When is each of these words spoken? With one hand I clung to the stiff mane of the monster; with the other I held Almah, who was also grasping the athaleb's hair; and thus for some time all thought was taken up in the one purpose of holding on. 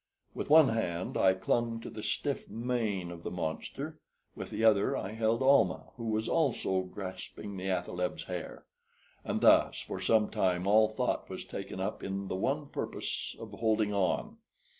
With 0.33 0.49
one 0.49 0.69
hand 0.69 1.15
I 1.15 1.35
clung 1.35 1.79
to 1.81 1.89
the 1.91 2.01
stiff 2.01 2.49
mane 2.49 3.11
of 3.11 3.21
the 3.21 3.29
monster; 3.29 3.99
with 4.35 4.49
the 4.49 4.63
other 4.65 4.97
I 4.97 5.11
held 5.11 5.43
Almah, 5.43 5.91
who 5.95 6.05
was 6.05 6.27
also 6.27 6.81
grasping 6.81 7.55
the 7.55 7.69
athaleb's 7.69 8.23
hair; 8.23 8.65
and 9.23 9.41
thus 9.41 9.83
for 9.83 9.99
some 9.99 10.31
time 10.31 10.65
all 10.65 10.87
thought 10.89 11.29
was 11.29 11.45
taken 11.45 11.79
up 11.79 12.01
in 12.01 12.29
the 12.29 12.35
one 12.35 12.65
purpose 12.69 13.35
of 13.39 13.51
holding 13.51 13.93
on. 13.93 14.37